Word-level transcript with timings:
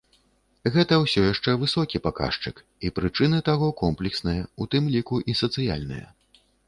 Гэта 0.75 0.93
ўсё 1.01 1.21
яшчэ 1.25 1.51
высокі 1.63 2.01
паказчык, 2.07 2.63
і 2.89 2.91
прычыны 3.01 3.43
таго 3.51 3.67
комплексныя, 3.83 4.43
у 4.63 4.67
тым 4.73 4.83
ліку, 4.97 5.15
і 5.35 5.37
сацыяльныя. 5.43 6.07